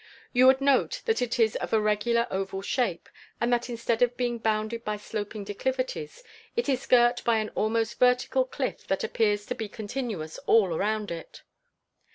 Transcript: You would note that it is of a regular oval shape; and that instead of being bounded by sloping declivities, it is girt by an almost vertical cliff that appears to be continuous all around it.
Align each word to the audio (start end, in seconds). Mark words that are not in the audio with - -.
You 0.33 0.47
would 0.47 0.61
note 0.61 1.03
that 1.05 1.21
it 1.21 1.37
is 1.37 1.55
of 1.57 1.73
a 1.73 1.79
regular 1.79 2.25
oval 2.31 2.63
shape; 2.63 3.07
and 3.39 3.53
that 3.53 3.69
instead 3.69 4.01
of 4.01 4.17
being 4.17 4.39
bounded 4.39 4.83
by 4.83 4.97
sloping 4.97 5.43
declivities, 5.43 6.23
it 6.55 6.67
is 6.67 6.87
girt 6.87 7.23
by 7.23 7.37
an 7.37 7.49
almost 7.49 7.99
vertical 7.99 8.43
cliff 8.45 8.87
that 8.87 9.03
appears 9.03 9.45
to 9.45 9.53
be 9.53 9.69
continuous 9.69 10.39
all 10.47 10.73
around 10.73 11.11
it. 11.11 11.43